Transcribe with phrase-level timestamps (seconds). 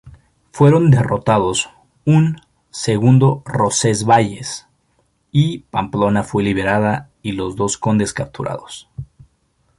[0.51, 1.69] Fueron derrotados
[2.05, 4.65] un "segundo Roncesvalles"
[5.31, 8.89] y Pamplona fue liberada y los dos condes capturados.